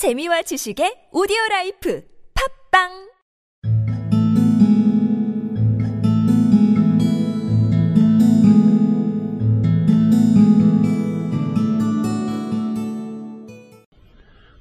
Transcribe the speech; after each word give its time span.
재미와 0.00 0.42
지식의 0.48 1.08
오디오 1.12 1.36
라이프 1.50 2.02
팝빵 2.72 3.10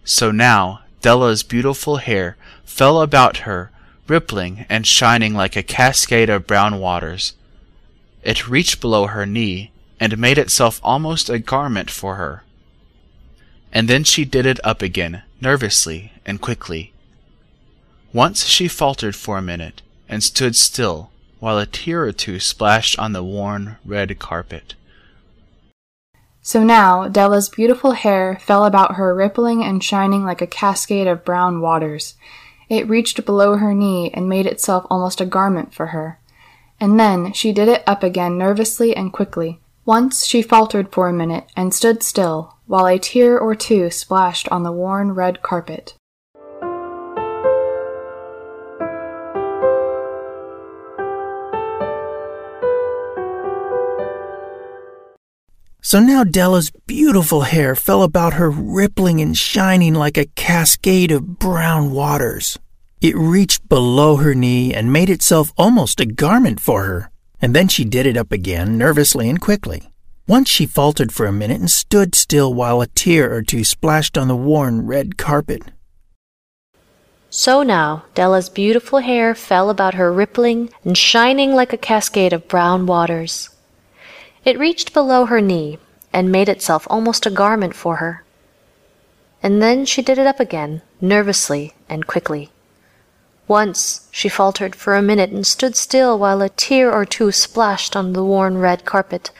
So 0.03 0.31
now 0.31 0.81
Della's 1.01 1.43
beautiful 1.43 1.97
hair 1.97 2.35
fell 2.65 3.01
about 3.01 3.47
her, 3.47 3.71
rippling 4.09 4.65
and 4.67 4.85
shining 4.85 5.33
like 5.33 5.55
a 5.55 5.63
cascade 5.63 6.29
of 6.29 6.47
brown 6.47 6.79
waters. 6.79 7.33
It 8.23 8.49
reached 8.49 8.81
below 8.81 9.07
her 9.07 9.25
knee 9.25 9.71
and 9.99 10.17
made 10.17 10.37
itself 10.37 10.81
almost 10.83 11.29
a 11.29 11.39
garment 11.39 11.89
for 11.89 12.15
her. 12.15 12.43
And 13.71 13.87
then 13.87 14.03
she 14.03 14.25
did 14.25 14.45
it 14.45 14.59
up 14.63 14.81
again, 14.81 15.21
nervously 15.41 16.11
and 16.25 16.41
quickly. 16.41 16.93
Once 18.13 18.45
she 18.45 18.67
faltered 18.67 19.15
for 19.15 19.37
a 19.37 19.41
minute 19.41 19.81
and 20.07 20.23
stood 20.23 20.55
still 20.55 21.11
while 21.39 21.57
a 21.57 21.65
tear 21.65 22.03
or 22.03 22.11
two 22.11 22.39
splashed 22.39 22.97
on 22.99 23.13
the 23.13 23.23
worn 23.23 23.77
red 23.85 24.17
carpet. 24.19 24.75
So 26.41 26.63
now 26.63 27.07
Della's 27.07 27.49
beautiful 27.49 27.91
hair 27.91 28.39
fell 28.41 28.65
about 28.65 28.95
her, 28.95 29.13
rippling 29.13 29.63
and 29.63 29.83
shining 29.83 30.23
like 30.23 30.41
a 30.41 30.47
cascade 30.47 31.07
of 31.07 31.23
brown 31.23 31.61
waters. 31.61 32.15
It 32.69 32.89
reached 32.89 33.25
below 33.25 33.57
her 33.57 33.73
knee 33.73 34.09
and 34.13 34.29
made 34.29 34.45
itself 34.45 34.85
almost 34.89 35.21
a 35.21 35.25
garment 35.25 35.73
for 35.73 35.87
her. 35.87 36.19
And 36.79 36.99
then 36.99 37.33
she 37.33 37.51
did 37.51 37.67
it 37.67 37.83
up 37.85 38.03
again 38.03 38.37
nervously 38.37 38.95
and 38.95 39.11
quickly. 39.11 39.59
Once 39.85 40.25
she 40.25 40.41
faltered 40.41 40.91
for 40.91 41.09
a 41.09 41.13
minute 41.13 41.45
and 41.55 41.73
stood 41.73 42.03
still, 42.03 42.55
while 42.69 42.85
a 42.85 42.99
tear 42.99 43.35
or 43.35 43.55
two 43.55 43.89
splashed 43.89 44.47
on 44.49 44.61
the 44.61 44.71
worn 44.71 45.11
red 45.11 45.41
carpet. 45.41 45.95
So 55.81 55.99
now 55.99 56.23
Della's 56.23 56.71
beautiful 56.85 57.41
hair 57.41 57.73
fell 57.73 58.03
about 58.03 58.33
her, 58.33 58.51
rippling 58.51 59.19
and 59.19 59.35
shining 59.35 59.95
like 59.95 60.19
a 60.19 60.27
cascade 60.35 61.11
of 61.11 61.39
brown 61.39 61.89
waters. 61.89 62.59
It 63.01 63.15
reached 63.17 63.67
below 63.67 64.17
her 64.17 64.35
knee 64.35 64.75
and 64.75 64.93
made 64.93 65.09
itself 65.09 65.51
almost 65.57 65.99
a 65.99 66.05
garment 66.05 66.59
for 66.59 66.83
her. 66.83 67.09
And 67.41 67.55
then 67.55 67.67
she 67.67 67.83
did 67.83 68.05
it 68.05 68.15
up 68.15 68.31
again, 68.31 68.77
nervously 68.77 69.27
and 69.27 69.41
quickly. 69.41 69.89
Once 70.29 70.47
she 70.47 70.67
faltered 70.67 71.11
for 71.11 71.25
a 71.25 71.31
minute 71.31 71.59
and 71.59 71.71
stood 71.71 72.13
still 72.13 72.53
while 72.53 72.81
a 72.81 72.85
tear 72.85 73.33
or 73.33 73.41
two 73.41 73.63
splashed 73.63 74.15
on 74.15 74.27
the 74.27 74.35
worn 74.35 74.85
red 74.85 75.17
carpet. 75.17 75.63
So 77.31 77.63
now 77.63 78.03
Della's 78.13 78.47
beautiful 78.47 78.99
hair 78.99 79.33
fell 79.33 79.71
about 79.71 79.95
her, 79.95 80.13
rippling 80.13 80.69
and 80.85 80.95
shining 80.95 81.55
like 81.55 81.73
a 81.73 81.77
cascade 81.77 82.31
of 82.31 82.47
brown 82.47 82.85
waters. 82.85 83.49
It 84.45 84.59
reached 84.59 84.93
below 84.93 85.25
her 85.25 85.41
knee 85.41 85.79
and 86.13 86.31
made 86.31 86.47
itself 86.47 86.85
almost 86.91 87.25
a 87.25 87.31
garment 87.31 87.73
for 87.73 87.95
her. 87.95 88.23
And 89.41 89.63
then 89.63 89.83
she 89.83 90.03
did 90.03 90.19
it 90.19 90.27
up 90.27 90.39
again, 90.39 90.83
nervously 91.01 91.73
and 91.89 92.05
quickly. 92.05 92.51
Once 93.47 94.07
she 94.11 94.29
faltered 94.29 94.75
for 94.75 94.95
a 94.95 95.01
minute 95.01 95.31
and 95.31 95.47
stood 95.47 95.75
still 95.75 96.19
while 96.19 96.43
a 96.43 96.49
tear 96.49 96.93
or 96.93 97.03
two 97.03 97.31
splashed 97.31 97.95
on 97.95 98.13
the 98.13 98.23
worn 98.23 98.59
red 98.59 98.85
carpet. 98.85 99.31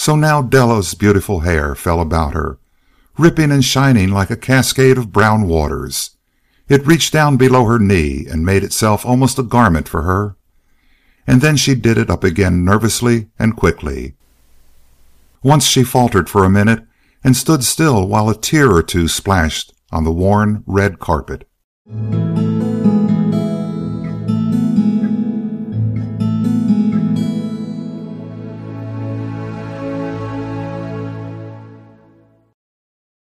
So 0.00 0.16
now 0.16 0.40
Della's 0.40 0.94
beautiful 0.94 1.40
hair 1.40 1.74
fell 1.74 2.00
about 2.00 2.32
her, 2.32 2.58
ripping 3.18 3.52
and 3.52 3.62
shining 3.62 4.10
like 4.10 4.30
a 4.30 4.36
cascade 4.36 4.96
of 4.96 5.12
brown 5.12 5.46
waters. 5.46 6.16
It 6.70 6.86
reached 6.86 7.12
down 7.12 7.36
below 7.36 7.66
her 7.66 7.78
knee 7.78 8.26
and 8.26 8.44
made 8.44 8.64
itself 8.64 9.04
almost 9.04 9.38
a 9.38 9.42
garment 9.42 9.88
for 9.88 10.02
her. 10.02 10.36
And 11.26 11.42
then 11.42 11.56
she 11.56 11.74
did 11.74 11.98
it 11.98 12.08
up 12.08 12.24
again 12.24 12.64
nervously 12.64 13.28
and 13.38 13.54
quickly. 13.54 14.14
Once 15.42 15.66
she 15.66 15.84
faltered 15.84 16.30
for 16.30 16.44
a 16.44 16.50
minute 16.50 16.82
and 17.22 17.36
stood 17.36 17.62
still 17.62 18.08
while 18.08 18.30
a 18.30 18.34
tear 18.34 18.72
or 18.72 18.82
two 18.82 19.06
splashed 19.06 19.74
on 19.90 20.04
the 20.04 20.12
worn 20.12 20.62
red 20.66 20.98
carpet. 20.98 21.48